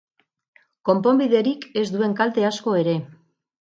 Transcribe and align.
Konponbiderik 0.89 1.67
ez 1.81 1.85
duen 1.97 2.17
kalte 2.23 2.49
asko 2.53 2.75
ere. 2.85 2.97